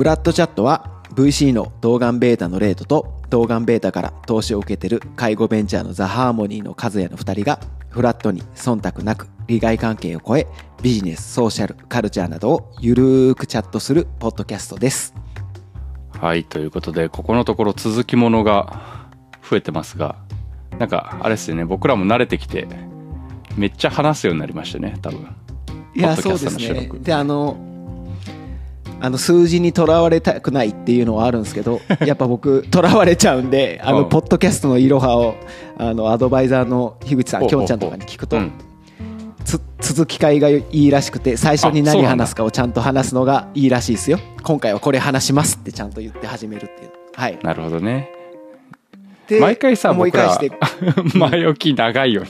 [0.00, 10.46] フラットチャットは VC の動眼ベータのレートと動眼ベータから投資を受けている介護ベンチャーのザ・ハーモニーの和也の2人がフラットに忖度なく利害関係を超え
[10.80, 15.14] ビジネス、ソーシャル、カルチャーなどをゆるーくチャットするポッドキャストです。
[16.18, 19.10] はいということでここのところ続きものが
[19.46, 20.16] 増えてますが
[20.78, 22.66] なんかあれですよね僕らも慣れてきて
[23.54, 25.36] めっちゃ話すようになりましたね多分
[25.94, 26.88] いや、そうですね。
[27.00, 27.56] で、あの、
[29.00, 34.08] あの数字にとらわれたくないっていうのはあるんですけど、 やっぱ僕、とらわれちゃうんで、 あの、うん。
[34.08, 35.34] ポッドキャストのいろはを、
[35.78, 38.52] あの、アドバイザーの樋口さん、きょんちゃんとかに聞くと、うん。
[39.44, 44.18] つ続き会がいいらしくて最初に何話すかをちゃんと話すのがいいらしいですよ。
[44.42, 46.90] 今回はこれ話しますってちゃんと言って始めるっていう。
[47.14, 47.38] はい。
[47.42, 48.10] なるほどね。
[49.28, 50.52] で毎回さ思い返して
[51.18, 52.28] 前置き長いよね。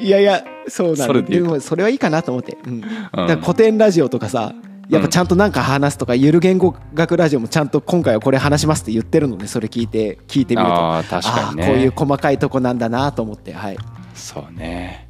[0.00, 2.80] いやいやそうなんででもそれはいいかなと思って、うん。
[2.80, 3.26] だうん。
[3.26, 4.54] から古典ラジオとかさ
[4.88, 10.72] やっぱちゃんとなんか話すとか、ゆる言語学ラジオもちゃんと今回はこれ話しますって言ってるのでそれ聞いて聞いてみると。
[10.72, 11.66] ああ確かにね。
[11.66, 13.78] こういう細かいとこなんだなと思ってはい。
[14.14, 15.08] そうね。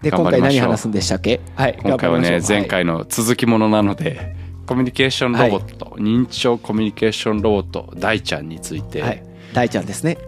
[0.00, 1.40] で今回何話すんでしたっけ？
[1.54, 10.18] はい今回はね前回の続きものなのでコミュニケーションロボット、認知症コミュニケーションロボット大ちゃんについて、はい、はい、大ちゃんですね。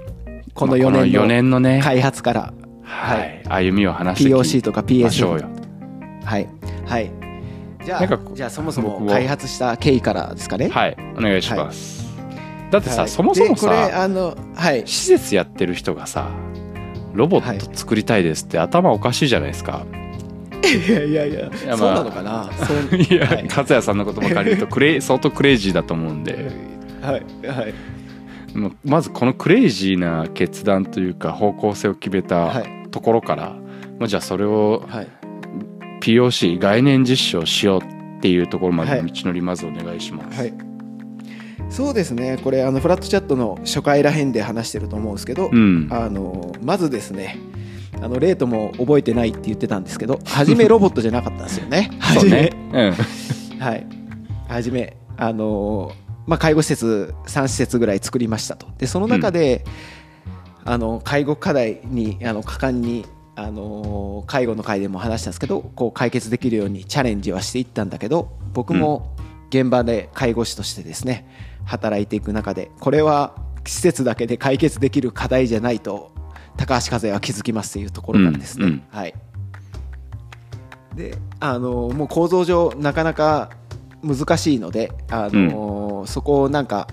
[0.53, 4.33] このまあ4年4のね、開発からはい、歩みを話してい。
[4.35, 5.49] POC とかきましょうよ。
[6.25, 6.49] はい。
[6.87, 7.24] はい
[7.85, 10.69] じゃなんかあじゃあそもそも開発した経緯からですかね。
[10.69, 12.05] はいお願いします、
[12.71, 13.11] だってさ、はい。
[13.11, 14.83] そもそもでこれさあのはい。
[14.87, 16.31] 施設やってる人がさ
[17.13, 19.87] ロボット作りたいですって頭おかしいじゃないですか、
[20.63, 22.51] いやいやいやいやまあそうなのかな？
[22.97, 23.49] いや、はい。
[23.49, 26.51] 和也さんの言葉借りるとクレイ 相当クレイジーだと思うんで。
[27.03, 27.75] はいはい。
[28.85, 32.89] まずこのクレイジーな決断というか方向性を決めたはい。
[32.91, 33.57] ところから、
[33.99, 35.09] まあ、じゃあそれをはい
[36.05, 39.03] POC 概念実証しようっていうところまではい。
[39.03, 40.39] の道のりまずお願いします。
[40.39, 40.53] はい。
[41.71, 42.39] そうですね。
[42.45, 47.39] これあのフラットチャットの初回らへんで話してると思うんですけど、うん、あのまずですね
[48.03, 51.91] あのレートも覚えてないって言ってたんですけど初めロボットじゃなかったんですよね。
[51.99, 52.31] 初め。
[52.31, 52.53] ね。
[53.51, 53.59] うん。
[53.61, 53.87] はい。
[54.49, 55.91] 初めあの
[56.27, 58.67] まあ介護施設3施設ぐらい作りましたと。
[58.77, 59.65] でその中で、
[60.67, 63.07] あの介護課題にあの果敢に
[63.37, 69.15] あの介護の会でも話したんですけどこう解決できるようにチャレンジはしていったんだけど僕も
[69.51, 71.29] 現場で介護士としてですね
[71.65, 73.35] 働いていく中でこれは
[73.67, 76.13] 施設だけで解決できる課題じゃないと
[76.57, 78.67] 高橋和也は気づきますというところなんですね。
[78.67, 78.83] うんうん。
[78.91, 79.15] はい。
[80.95, 83.51] であのもう構造上なかなか
[84.05, 86.87] 難しいのであの、そこをなんか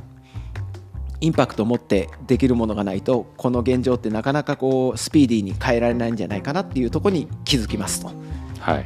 [1.21, 8.11] インパクトを持ってできるものがないとこの現状ってなかなかこうスピーディーに変えられないんじゃないかなっていうところに気づきますと。
[8.59, 8.85] はい。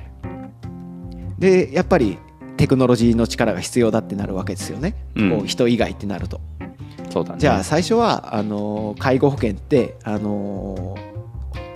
[1.39, 2.17] でやっぱり
[2.57, 6.41] テクノロジーの力が必要だってなるわけですよね、うんこう人以外ってなると。
[7.09, 7.39] そうだね。
[7.39, 10.97] じゃあ最初はあの介護保険ってあの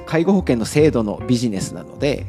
[0.06, 2.26] 介護保険の制度のビジネスなので、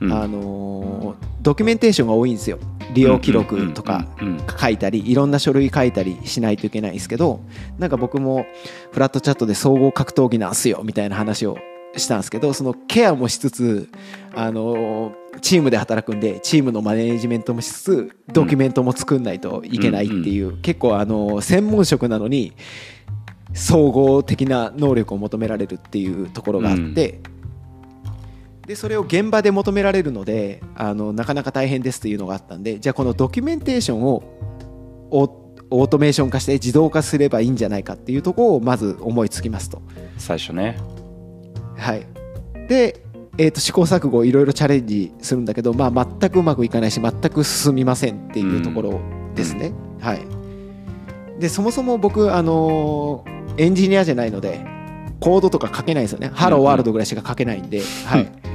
[0.00, 2.58] うんあのドキュメンテーションが多いんですよ
[2.94, 7.40] 利用記録とかうんうんうん書いたりいろんな書類書いたりしないといけないんですけど
[7.78, 8.46] なんか僕も
[8.92, 11.58] フラットチャットで総合格闘技なんすよみたいな話を
[11.96, 13.88] したんですけどそのケアもしつつ
[14.34, 22.52] あのチームで働くんでチームのマネジメントもしつつドキュメントも作んないといけないっていう、結構あの専門職なのに
[23.52, 27.20] 総合的な能力を求められるっていうところがあって、
[28.66, 34.22] でそれを現場で求められるのであのなかなか大変ですというのがあったんでじゃあこのドキュメンテーションを
[35.10, 39.82] オオートメーション化して自動化すればいいんじゃないかっていうところをまず思いつきますと。
[40.18, 40.76] 最初ね。
[41.76, 42.06] はい、
[42.68, 43.02] で、
[43.38, 49.00] えー、と試行錯誤いろいろチャレンジするんだけど、まあ、全くうまくいかないし全く進みませんっていうところ
[49.34, 49.72] ですね。
[50.00, 50.20] はい、
[51.40, 54.64] でそもそも僕、あのーエンジニアじゃないので
[55.20, 56.30] コードとか書けないんですよね。
[56.34, 57.82] ハローワールドぐらいしか書けないんで。
[58.06, 58.53] はい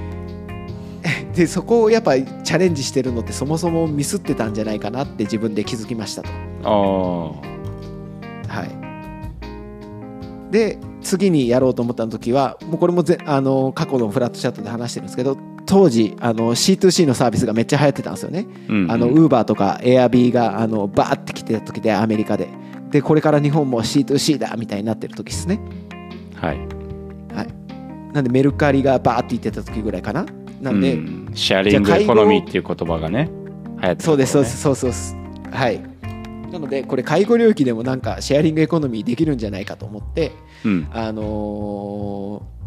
[1.34, 6.30] でそこをやっぱりチャレンジしてるのってそもそもミスってたんじゃないかなって自分で気づきましたと。
[6.64, 7.50] ああ。
[8.50, 8.66] は
[10.50, 15.38] い、で次にやろうと思った時はもうこれもぜあの過去のフラットチャットで話してるんですけど
[15.68, 18.48] 当時あの C2C のサービスがめっちゃ流行ってたんですよね。
[18.68, 22.50] うんうんあのウーバーとかエアビーがあのバーって来てた時でアメリカで
[22.90, 25.60] でこれから日本も C2C だみたいになってる時ですね。
[26.36, 26.58] はい。
[27.36, 27.48] はい、
[28.14, 30.26] なんでメルカリがバーって言ってた時ぐらいかな。
[30.62, 33.30] なんで、うんシェアリングエコノミーっていう言葉がね
[33.82, 34.92] 流行ってたそうですそうですそうそう
[35.52, 35.82] はい。
[36.52, 40.32] なのでこれ介護領域でもなんかシェアリングエコノミーできるんじゃないかと思って
[40.66, 40.88] うん。
[40.92, 42.60] あのー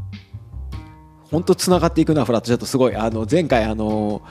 [1.31, 2.49] 本当つながっていくのはフラット。
[2.49, 2.94] チャットすごい。
[2.94, 4.23] あの前回あのー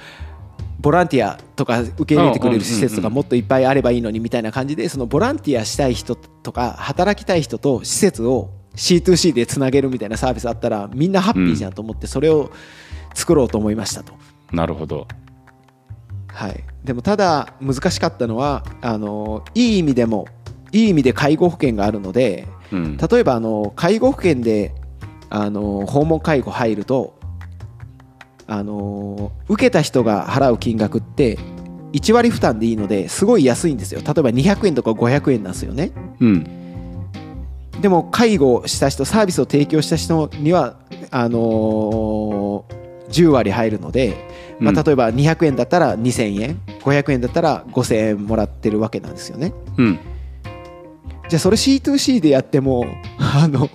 [0.81, 12.49] ボランティアとか受け入れてくれる施設とかもっといっぱいあればいいのにみたいな感じでそのボランティアしたい人とか働きたい人と施設を C2C でつなげるみたいなサービスあったらみんなハッピーじゃんと思ってそれを
[13.13, 14.13] 作ろうと思いましたと。
[14.51, 15.07] なるほど。
[16.27, 20.27] はい、でもただ難しかったのはあのいい意味でも
[20.71, 22.97] いい意味で介護保険があるのでうん。
[22.97, 24.73] 例えばあの介護保険で
[25.29, 27.19] あの訪問介護入ると
[28.47, 31.37] あの受けた人が払う金額って
[31.93, 34.01] 1割負担でいいのですごい安いんですよ。
[34.01, 35.91] 例えば200円とか500円なんですよね。
[36.19, 36.61] うん。
[37.81, 40.75] でも介護した人サービスを提供した人には
[41.09, 42.65] あの
[43.11, 44.15] 10割入るので、
[44.59, 44.83] まあ、うん。
[44.83, 49.53] 例えば200円だったら2000円500円だったら5000円もらってるわけなんですよね。
[49.77, 49.99] うん。
[51.31, 52.85] じゃあそれ C2C でやっても
[53.17, 53.69] あの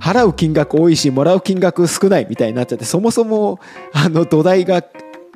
[0.00, 3.58] 払う金額多いしもらう金額少ないみたいになっちゃってそもそも
[3.92, 4.84] あの土台が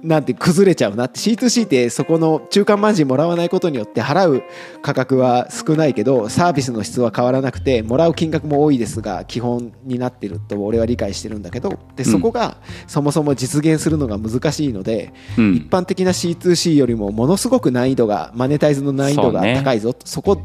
[0.03, 1.21] なんて崩れちゃうなって。
[1.21, 4.43] C2C ってそこの中間マージンもらわないことによって払う
[4.83, 11.79] 価格は少ないけどサービスの質は変わらなくてもらう金額も多いですが基本になってると俺は理解してるんだけど。
[11.97, 15.55] でそこがそもそも実現するのが難しいので、うん。
[15.57, 19.95] 一般的な C2C よりもものすごく難易度がマネタイズの難易度が高いぞ。
[20.05, 20.41] そこ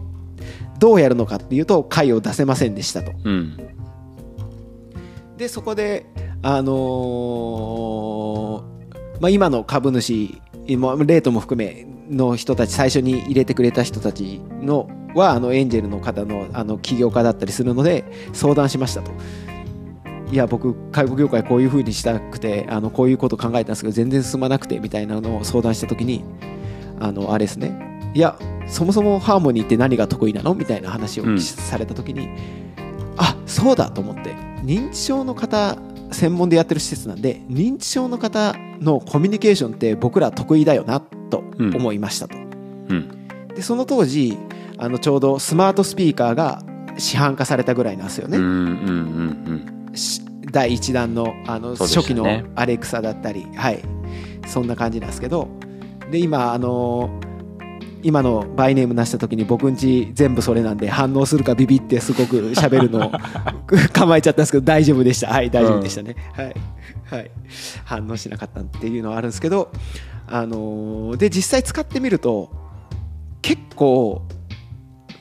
[0.80, 3.13] どうやるのかっていうと解を出せませんでしたと。
[3.24, 3.58] うん。
[5.38, 6.06] でそこで
[6.42, 8.75] あのー
[9.20, 18.04] まあ、今の株主レートも含めの人たち最初に入れてくれた人たちのはあのエンジェルの方のあの起業家だったりするので
[18.34, 19.12] 相談しましたと。
[20.32, 26.24] いや僕介護業界こういう風にしたくてあのこういうこと考えたんですけど全然進まなくてみたいなのを相談した時に
[27.00, 28.38] あのあれですねいや
[28.68, 30.56] そもそもハーモニーって何が得意なの？
[30.56, 32.30] みたいな話をされた時に、
[33.18, 34.34] あそうだと思って
[34.64, 35.78] 認知症の方
[36.16, 42.38] 専門でやってる施設なんで認知症の方のコミュニケーションって僕ら得意だよなと思いましたと。
[42.38, 42.40] う
[42.94, 43.28] ん。
[43.54, 44.38] でその当時
[44.78, 46.64] あのちょうどスマートスピーカーが
[46.98, 48.38] 市販化されたぐらいなんですよね。
[48.38, 48.52] うんうん
[49.90, 50.22] うんし
[50.52, 52.26] 第1弾のあの初期の
[52.56, 53.82] アレクサだったり、はい、
[54.46, 55.48] そんな感じなんですけど。
[56.12, 57.10] で今あの
[58.04, 63.12] 今のバイネーム出した時に僕んち全部それなんで反応するかビビってすごく喋るのを
[63.94, 65.28] 構えちゃったんですけど大丈夫でした。
[65.28, 66.56] はい大丈夫でしたね、はい、
[67.06, 67.32] はい、
[67.84, 69.72] 反応しなかったっていうのはあるんですけど
[70.28, 72.52] あので実際使ってみると
[73.42, 74.24] 結構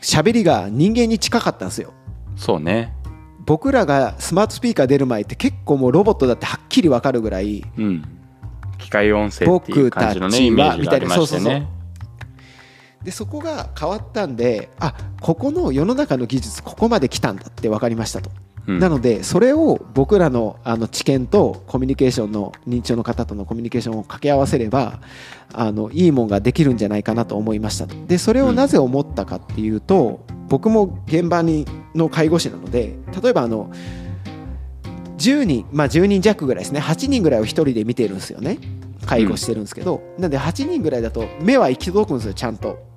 [0.00, 1.92] 喋りが人間に近かったんですよ。
[2.36, 2.92] そうね。
[3.46, 8.02] 僕らがスマートスピーカー出る前って結構もうロボットだってはっきり分かるぐらいうん。
[8.78, 11.60] 機械音声っていう感じのね僕たちはイメージがありましたみたいな。
[11.60, 11.73] そうそうね
[13.04, 18.30] でそこが変わったんであここの世の中の技術ここまで来たんだって分かりましたと、
[18.66, 18.78] うん。
[18.78, 25.00] なのでそれを僕らのあの知見とコミュニケーションの認知症の方とのコミュニケーションを掛け合わせれば
[25.52, 27.94] あのいいもんができるんじゃないかなと思いましたと。
[28.06, 33.70] でそれをなぜ思ったかっていうと、僕も現場にの介護士なので例えばあの
[35.18, 36.80] 10人まあ10人弱ぐらいですね。
[36.80, 38.58] 8人ぐらいを1人で見てるんですよね。
[39.04, 42.93] 介護してるんですけど、なんで8人ぐらいだと目は行き届くんですよちゃんと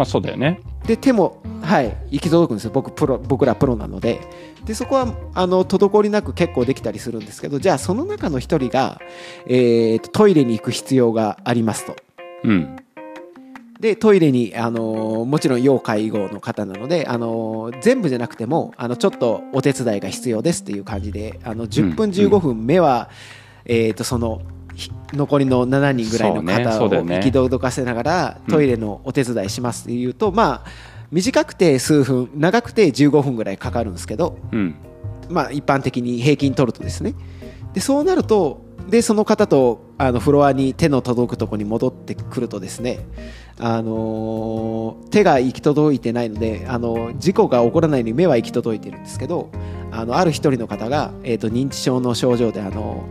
[0.00, 0.62] まあそうだよね。
[0.86, 2.70] で手もはい行き届くんですよ。
[2.72, 4.18] 僕プロ僕らプロなので。
[4.64, 9.00] でそこはあの滞りなく結構できたりするんですけどじゃあその中の一人が、
[9.46, 11.96] えーとトイレに行く必要がありますと。
[12.44, 12.76] うん。
[13.78, 23.10] でトイレに、あのーもちろん要介護の方なので、あのー全部じゃなくてもあのちょっとお手伝いが必要ですっていう感じであの10分うん15分目は、
[23.66, 24.44] えー、とそのひ
[25.12, 27.16] 残りの7人ぐらいの方をそうだよね。
[27.16, 28.52] 行き届かせながらうん。
[28.52, 30.70] トイレのお手伝いしますっていうと、まあ
[31.10, 34.76] 短くて数分長くて15分ぐらいかかるんですけど、うん。
[35.28, 37.14] まあ、一般的に平均取るとですね。
[37.72, 43.00] でそうなるとでその方とあのフロアに手の届くところに戻ってくるとですね、
[43.58, 49.50] あのー手が行き届いてないので、あの事故が起こらないように目は行き届いてるんですけど
[49.92, 53.04] あのある一人の方が、えー、と認知症の症状で、あの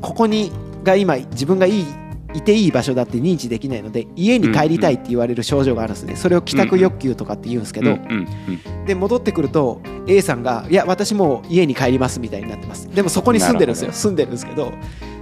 [0.00, 0.50] ここに
[0.82, 1.86] が今自分がいい
[2.34, 6.16] いていい場所だって認知できないので家に帰りたいって言われる症状があるんですね。
[6.16, 7.98] それを帰宅欲求とかって言うんですけど、
[8.86, 12.88] で戻ってくると A さんが「いや私もう家に帰ります」みたいになってます。
[12.94, 13.92] でもそこに住んでるんですよ。
[13.92, 14.72] 住んでるんですけど。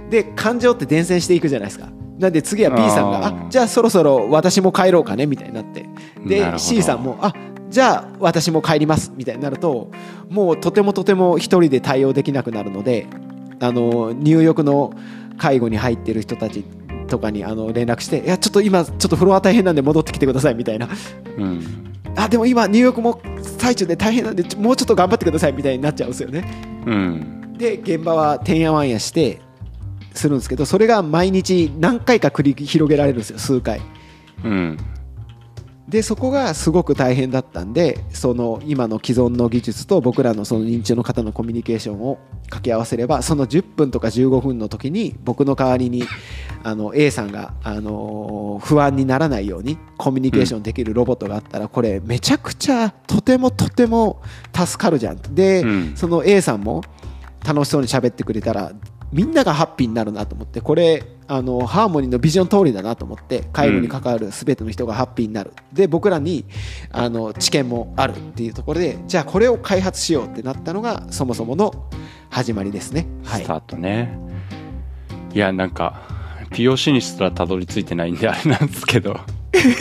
[0.09, 1.89] で感情って伝染していくじゃないですか。
[2.19, 5.85] なんで次は B さんが「あじゃあそろそろ私も帰ろうかね」みたいになって。
[6.25, 7.33] で C さんも「あ
[7.69, 9.89] じゃあ私も帰ります」みたいになると
[10.29, 13.07] もうとてもとても一人で対応できなくなるので
[13.59, 14.93] あの入浴の
[15.37, 16.63] 介護に入ってる人たち
[17.07, 20.87] とかにあの連絡して「いやちょっと今ちょっとフロア大変なんで戻ってきてください」みたいな。
[21.37, 21.63] うん。
[22.15, 26.45] あでも今入浴も最中で大変なんでもうちょっと頑張ってくださいみたいになっちゃうんですよね。
[26.85, 27.55] うん。
[27.57, 29.39] で現場はてんやわんやして
[30.13, 33.81] するんですけどそれが毎日何回か繰り広げられるんですよ数回。
[34.43, 34.77] うん
[35.91, 46.05] でそこがすごく大変だったんでその今の既存の技術と僕らのその認知症の方のコミュニケーションを掛け合わせればその10分とか15分の時に僕の代わりに
[46.63, 54.21] あの A さんが、あのー不安にならないようにコミュニケーションできるロボットがあったらこれめちゃくちゃとてもとても
[54.53, 55.97] 助かるじゃんで、うん。
[55.97, 56.83] その A さんも
[57.45, 58.71] 楽しそうに喋ってくれたら
[59.11, 66.43] みんながハッピーになるなと思ってこれあのハーモニーのビジョン通りだなと思って介護に関わる全ての人がハッピーになる、で僕らに
[66.91, 71.85] あの知見もあるっていうところでじゃあこれを開発しようってなったのがそもそもの
[72.29, 73.07] 始まりですね。
[73.23, 73.43] はい。
[73.43, 74.19] スタートね、
[75.33, 76.01] い、やなんか
[76.49, 79.17] POC にすらたどり着いてないんであれなんですけど。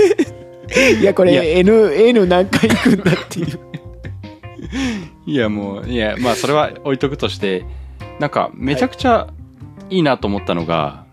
[1.01, 3.59] いやこれ N, N 何回行くんだっていう。
[5.27, 7.65] いやもういやまあそれは置いとくとして
[8.21, 9.27] なんかめちゃくちゃ
[9.91, 11.10] いいなと思ったのが、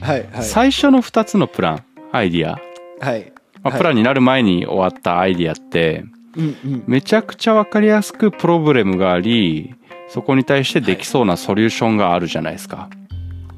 [0.00, 0.44] はいはい。
[0.44, 2.60] 最初の2つのプランアイディア、
[3.04, 3.32] はい。
[3.62, 3.78] まあ、はい。
[3.78, 6.04] プランになる前に終わったアイディアって
[6.36, 6.84] うんうん。
[6.86, 9.74] めちゃくちゃ分かりやすくプロブレムがあり
[10.08, 12.88] そこに対してできそうなソリューションがあるじゃないですか。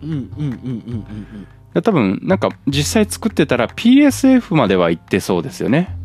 [0.02, 0.68] うんうんうんうんう
[0.99, 5.96] んいや多分なんか実際作ってたら PSF までは行ってそうですよね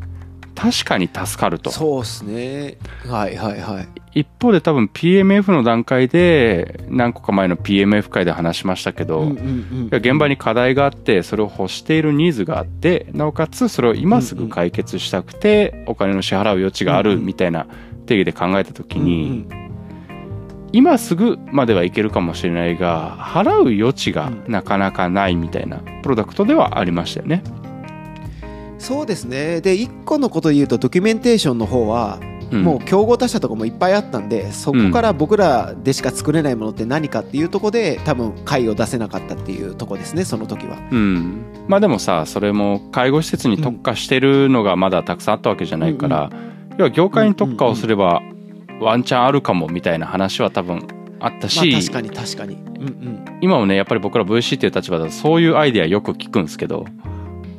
[0.58, 1.62] 確かに助かるうん。
[1.62, 2.78] とそうですね。
[3.06, 3.88] はいはいはい。
[4.20, 9.44] 一方で多分 PMF の段階で何個か前の PMF 会で話しましたけど、うんうんいう
[9.86, 17.68] んや現場に課題があってそれを欲しているニーズがあってなおかつそれを今すぐ解決したくてお金の支払う余地があるみたいな
[18.08, 19.68] 定義で考えた時にうんうん
[20.74, 27.42] 今すぐまではいけるかもしれないが払う余地がなかなかないみたいなプロダクトではありましたよね。
[28.78, 29.62] そうですね。
[29.62, 32.20] で1個のことで言うとドキュメンテーションの方は、
[32.52, 32.64] うん。
[32.64, 40.78] もう競合他社とかもいっぱいあったんでそこから僕らでしか作れないものって何かっていうところで多分解を出せなかったっていうとこですねその時は。
[40.92, 46.30] うん、まあでもさそれも介護施設に特化してるのがまだたくさんあったわけじゃないから、
[46.78, 48.22] 要は業界に特化をすれば
[48.80, 50.88] ワンチャンあるかもみたいな話は多分
[51.20, 52.56] あったまあし、確かに確かに。
[52.80, 56.86] うん今もねやっぱり僕ら VC っていう立場だとそういうアイデアよく聞くんですけど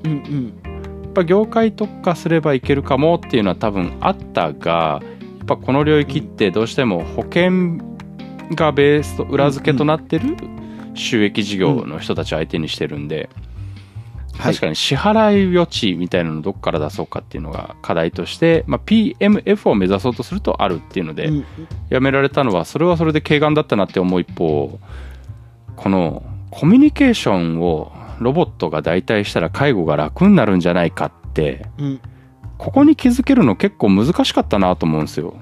[0.05, 0.68] うんうん
[1.19, 5.01] ぱ業界特化すればいけるかもっていうのは多分あったが
[5.39, 7.79] やっぱこの領域ってどうしても保険
[8.55, 10.37] がベースと裏付けとなってる
[10.95, 13.29] 収益事業の人たちを相手にしてるんで、
[14.37, 14.53] はい。
[14.53, 21.45] 確かに支払い余地みたいなのをどこから出そうかっていうのが課題として、まあ、PMF を目指そうとするとあるっていうので、うん。
[21.89, 24.79] やめられたのはそれはそれで軽眼だったなって思う一方
[25.77, 32.01] このコミュニケーションをロボットが代替したら介護が楽になるんじゃないかってうん。
[32.59, 35.35] ここに気づけるの結構難しかったなと思うんですよ。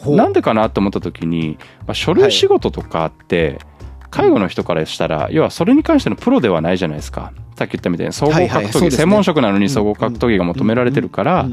[0.00, 0.16] ほう。
[0.16, 3.58] なんでかなと思った時に、まあ、書類仕事とかって、
[4.10, 7.32] 介護の人からしたら、要はそれに関してのプロではないじゃないですか。
[7.56, 11.46] さっき言ったみたいに総合はい格闘技、専門職なのに総合格闘技が求められてるから、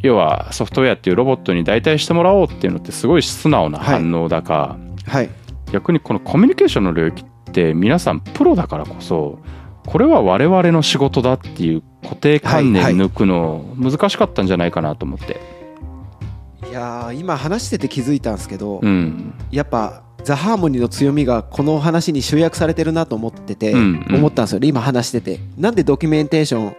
[0.00, 5.30] 要はソフトウェアっていうロボットに代替してもらおうっていうのってすごい素直な反応だか、はい。
[5.72, 9.38] 逆にこのコミュニケーションの領域って皆さんプロだからこそ
[9.86, 15.40] これは我々の仕事だっていう固定観念抜くの難しかったんじゃないかなと思って、
[16.68, 19.32] いやー今話してて気づいたんですけど、うん。
[19.50, 24.16] やっぱザ・ハーモニーの強みがこの話に集約されてるなと思ってて、うんうん。
[24.16, 25.40] 思ったんですよね今話してて。
[25.56, 26.74] なんでドキュメンテーショ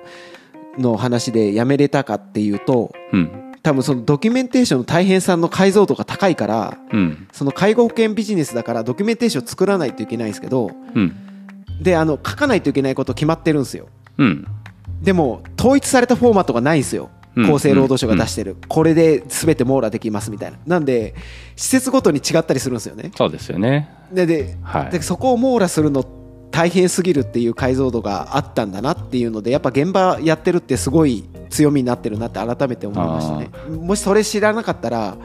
[0.78, 7.28] ンの話でやめれたかっていうとうん多分そのドキュメンテーションの大変さの解像度が高いからうん。
[7.32, 11.16] その介護保険ビジネスだからドキュメンテーション作らないといけないんですけどうん。
[11.82, 13.88] であの書かないといけないこと決まってるんですよ。
[14.18, 14.48] うん。
[15.02, 17.10] でも統一されたフォーマットがないんですよ。
[17.36, 17.46] うん。
[17.46, 20.58] 厚生労働省が出してる、これで全て網羅できますみたいな。
[20.66, 21.16] なんで
[21.56, 23.12] 施設ごとに違ったりするんですよね。
[23.16, 23.90] そうですよね。
[24.12, 24.92] でではい。
[24.92, 26.06] でそこを網羅するの
[26.52, 33.50] 大変すぎるっていう解像度があったんだなっていうのでやっぱ現場やってるってすごい強みになってるなって改めて思いましたね。
[33.76, 35.18] もしそれ知らなかったら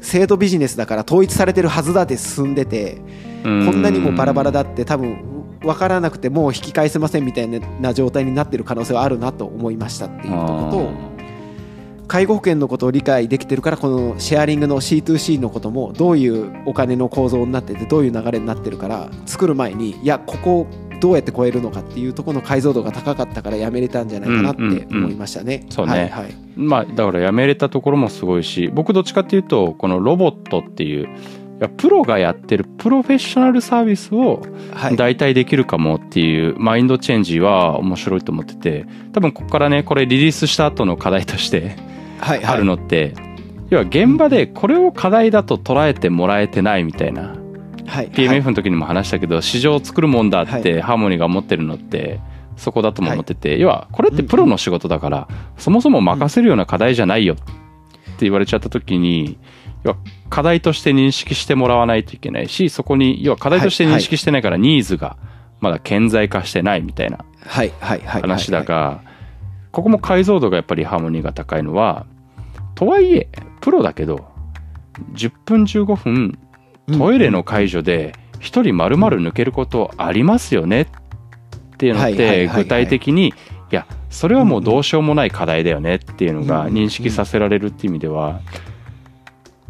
[0.00, 3.02] 制度ビジネスだから統一されてるはずだって進んでてこ
[3.42, 11.14] こんなにもバラバラだって多分分からなくてもう引き返せませんみたいな状態になってる可能性はあるなと思いましたっていうとこと
[12.06, 20.66] 介護保険のことを理解できてるからこのシェアリングの C2C のこともどういうお金の構造になっててどういう流れになってるから作る前にいやここ
[21.00, 25.66] どうやって超えるのかっていうところの解像度が高かったからやめれたんじゃないかなって思いましたね。
[25.70, 25.92] そうね。
[25.92, 26.34] はいはい。
[26.56, 31.08] まあだからやめれたところもすごいし僕どっちかっていうとこのロボットっていうい
[31.60, 34.96] やプロがやってるプロフェッショナルサービスをはい。
[34.96, 41.76] 代替できるかもっていうマインドチェンジは面白いと思ってて多分ここからねこれリリースした後の課題として
[42.20, 43.14] あるのって
[43.70, 47.36] 要は現場でこれを課題だと捉えてもらえてないみたいな
[47.86, 48.10] はい。
[48.10, 52.20] PMF の時にも話したけど、市場を作るもんだっはてハーモニーが思ってるのって
[52.56, 57.36] そこだとも思ってて、要はこれってプロの仕事だから、そもそも任せるような課題じゃないよっ
[58.16, 59.38] て言われちゃった時に
[59.82, 59.96] 要は
[60.30, 65.16] 課題として認識してもらわないといけないしそこに要は課題として認識してないからニーズが
[65.60, 67.72] まだ顕在化してないみたいなはい。
[67.80, 68.00] はい。
[68.00, 68.22] はい。
[68.22, 69.02] 話だが
[69.72, 72.06] ここも解像度がやっぱりハーモニーが高いのは
[72.74, 73.28] とはいえ
[73.60, 74.24] プロだけど
[75.12, 76.38] 10分15分
[76.90, 80.82] トイレの介助で1人丸々抜けることありますよね？
[80.82, 83.32] っていうのって具体的にい
[83.70, 88.40] やそれはもうどうしようもない課題だよねっていうのが認識させられるっていう意味では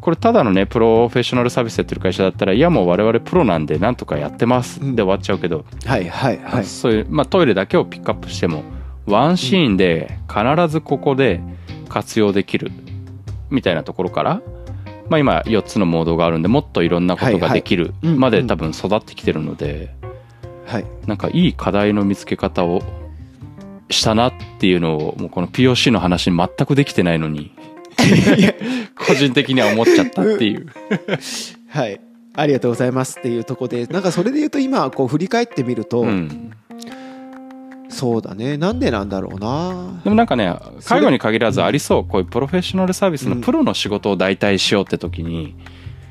[0.00, 6.64] これただのねプロフェッショナルサービスやってる会社だったらいやもう我々プロなんでなんとかやってますで終わっちゃうけどはいはいはい。
[6.64, 8.64] そういう、まあ、トイレだけをピックアップしても
[9.06, 11.40] ワンシーンで必ずここで
[11.88, 12.70] 活用できる
[13.50, 14.42] みたいなところから、
[15.08, 19.94] まあ、今4つのモードがあるんでもっといろんなことができるまで多分育ってきてるので
[20.66, 20.84] はい。
[21.06, 22.82] なんかいい課題の見つけ方を
[23.90, 27.52] したなっていうのをもうこの POC の話に全くできてないのに
[28.96, 30.66] 個人的には思っちゃったっていう。
[31.68, 32.00] はい。
[32.36, 36.50] ありがとうございますっていうところでなんかそれで言うと今こう振り返ってみると、うん
[37.94, 38.56] そうだね。
[38.56, 40.00] なんでなんだろうな。
[40.02, 42.04] でもなんかね介護に限らずありそう。
[42.04, 45.54] こういうプロフェッショナルサービスのプロの仕事を代替しようって時に。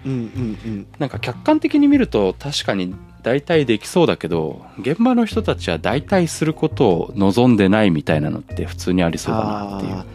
[0.06, 0.88] うんうんうん。
[0.98, 10.06] なんか客観的に見ると確かに代替できそうだけど現場の人たちは代替することを望んでないみたいなのって普通にありそうだなっていう。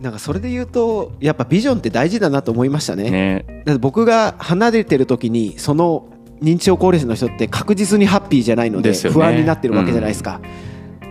[0.00, 3.10] なんかそれで言うとやっぱビジョンって大事だなと思いましたね。
[3.10, 3.78] ね。
[3.78, 6.08] 僕が離れてる時にその
[6.42, 10.40] 認知症高齢者の人って確実にハッピーじゃないので不安になってるわけじゃないですか。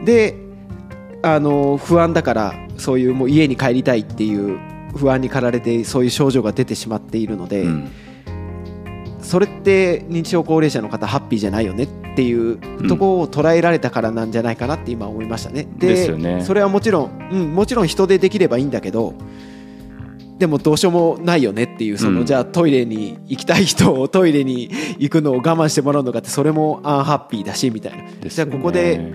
[0.03, 0.36] で
[1.24, 4.60] あの不安だからそういうもう家に帰りたいっていう
[4.96, 7.91] 不安に駆られてそういう症状が出てしまっているので、うん
[9.25, 15.68] それって認知症高齢者の方ハッピーじゃないよねっていうところを捉えられたからなんじゃないかなって今思いましたね。
[15.77, 19.16] ですよねそれはもちろん、うん、もちろん人でできればいいんだけど
[20.37, 22.25] でもどうしようもないよねっていうその、うん。
[22.25, 28.03] じゃあトイレに行きたい人をトイレに行くのを我慢してもらうのかってそれもアンハッピーだしみたいな。
[28.03, 28.11] ね。
[28.21, 29.13] じゃあここで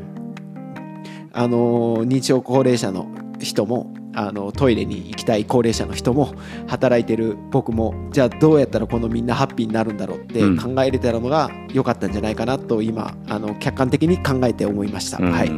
[1.32, 3.06] あの認知症高齢者の
[3.38, 6.34] 人もあのトイレに行きたい高齢者の人も
[6.66, 10.56] 働いてる僕もじゃあどうやったらこのみんなハッピーになるんだろうってうん。
[10.56, 15.18] 考えれたのが良かったんじゃないかなと今あの客観的に考えて思いました。
[15.18, 15.30] うん。
[15.30, 15.50] はい、い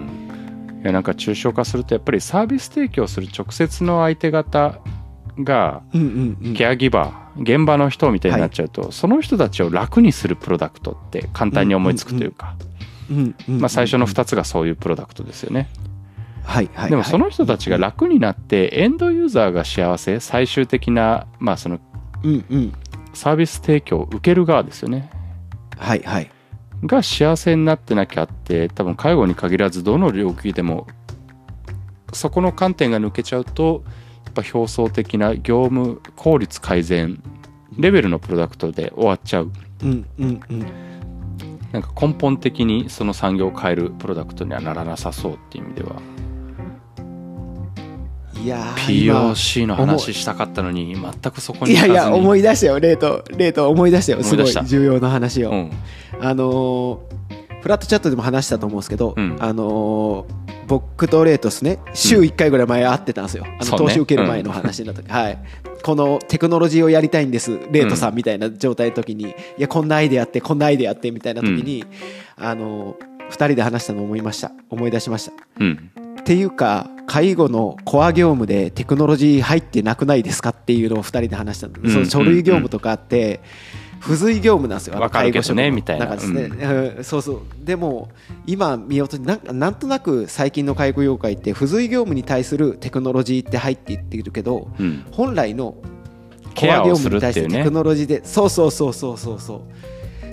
[0.83, 4.81] やなんか抽象化するとやっぱりサービス提供する直接の相手方
[5.39, 5.83] が
[6.57, 12.57] ケアギバー現場の人みたいになっちゃうと、その人たちを楽にするプロダクトって簡単に思いつくというか、
[13.49, 15.69] まあ、最初の2つがそういうプロダクトですよね。
[16.45, 16.91] はいはいはい。
[16.91, 21.81] でもその人たちが楽になってエンドユーザーが幸せ最終的な、まあ、その
[22.23, 22.73] うんうん。
[23.15, 25.11] サービス提供を受ける側ですよね。
[25.77, 26.31] はいはい。
[26.85, 30.87] が幸せになってなきゃって多分介護に限らずどの領域でも
[32.13, 33.85] そこの観点が抜けちゃうと
[34.33, 37.23] ぱ表層的な業務効率改善
[37.79, 39.51] レベルのプロダクトで終わっちゃう。
[39.83, 40.67] うんうんうん。
[41.73, 46.03] なんか根本的にその産業を変えるプロダクトにはならなさそうっていう意味では。
[48.43, 55.71] いや POC の話したかったのに全くそこにいやいや思い、い出したよレートレート思い出したよすごい重要な話を、うん、
[56.21, 57.22] あのー
[57.63, 59.37] フラットチャットでも話したと思うんですけど、うん。
[59.41, 65.39] あのー僕とレートスね週1回ぐらい前会ってたんですよ、あの投資受ける前の話の時、はい、
[65.83, 71.85] このテクノロジーをやりたいんですレートさんみたいな状態の時に、いやこんなアイデアあってこんなアイデアあってみたいな時に、
[72.37, 72.97] あの
[73.31, 74.53] 2人で話したのを思いました。
[74.71, 75.33] 思い出しました。
[75.61, 81.91] うん、っていうか介護のコア業務でテクノロジー入ってなくないですかっていうのを2人で話したの、うん。
[81.91, 83.41] その書類業務とかって
[84.03, 84.95] 付随業務なんですよ。
[84.95, 86.07] あのわかるけどねみたいな。
[86.07, 87.05] 中ですね、うん。
[87.05, 87.41] そうそう。
[87.63, 88.09] でも
[88.47, 95.77] 今見ようとなんかなんとなく最近の介護業界って付随業務に対するテクノロジーって入っていってるけどうん、本来の
[96.47, 99.61] コケア業務に対してテクノロジーでそうそうそうそうそうそう。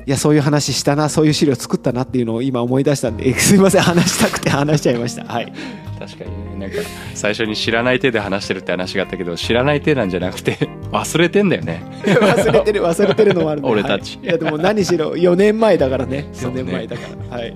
[0.06, 5.24] いやそういう話したなそういう資料作ったなっていうのを今思い出したんで すいません話したくて話しちゃいました。
[5.26, 5.54] はい
[6.00, 6.68] 確かにね。
[6.68, 6.78] なんか
[7.14, 10.58] 最初に知らない手で話してるって話があったけど知らない手なんじゃなくて
[10.92, 11.84] 忘れてんだよね。
[12.06, 13.70] 忘れてる忘れてるのもあるんで。
[13.72, 14.18] 俺たち。
[14.18, 14.26] はい。
[14.28, 16.28] いやでも何しろ4年前だからね。
[16.34, 16.64] 4そうね。
[16.64, 17.38] 年前だから。
[17.38, 17.54] はい。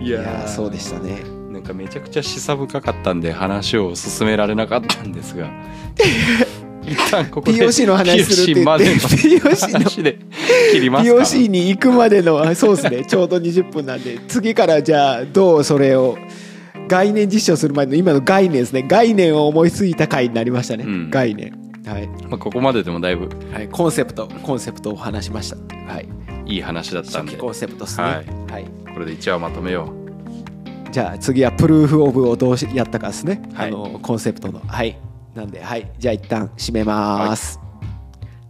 [0.00, 1.18] い いやーそうでしたね。
[1.50, 5.50] なんかめちゃくちゃ示唆深かったんで話を進められなかったんですが。
[6.82, 10.18] 一旦ここで POC の話するって POC までの POC の話で
[10.72, 11.16] 切りますか。
[11.18, 13.04] POC に行くまでのあそうですね。
[13.04, 16.16] ちょうど20分なんで次からじゃあどうそれを
[16.90, 18.82] 概念実証する前の今の概念ですね。
[18.82, 21.10] 概念を思いついた回になりましたね、うん。
[21.10, 21.52] 概念。
[21.86, 25.56] はい、まあ、ここまででもだいぶはい、コンセプトコンセプトを話しました。
[25.92, 26.08] はい。
[26.46, 27.32] いい話だったんで。
[27.32, 28.02] 初期コンセプトですね。
[28.04, 28.10] は
[28.50, 28.64] はい。
[28.64, 29.92] い、これで1話まとめよ
[30.90, 33.68] じゃあ次はプルーフオブをどうしやったかですね、はい。
[33.68, 34.58] あのコンセプトの。
[34.58, 34.98] はい。
[35.36, 35.88] なんではい。
[35.96, 37.58] じゃあ一旦締めます。
[37.58, 37.59] はい、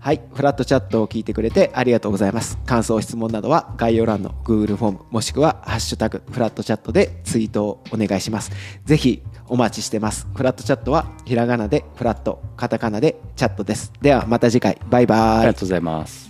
[0.01, 2.59] はいフラットチャットを聞いてくれてありがとうございます。
[2.65, 8.51] 感想質問などは概要欄の Google フォームもしくはハッシュタグフラットチャットでツイートをお願いします。
[8.87, 10.27] ぜひお待ちしてます。
[10.35, 13.93] フラットチャットはひらがなでフラットカタカナでチャットです。
[14.01, 14.79] ではまた次回。
[14.89, 15.41] バイうあバイ。
[15.43, 16.30] りがとうございます。